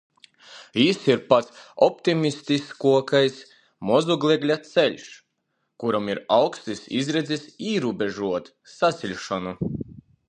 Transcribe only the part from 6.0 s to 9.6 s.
ir augstys izredzis īrūbežuot sasiļšonu.